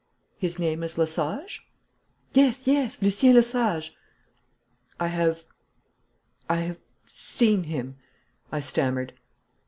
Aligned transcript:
'His 0.39 0.57
name 0.57 0.81
is 0.81 0.97
Lesage?' 0.97 1.61
'Yes, 2.33 2.65
yes. 2.65 3.03
Lucien 3.03 3.35
Lesage.' 3.35 3.95
'I 4.99 5.07
have 5.09 5.43
I 6.49 6.55
have 6.55 6.79
seen 7.05 7.65
him,' 7.65 7.97
I 8.51 8.61
stammered. 8.61 9.13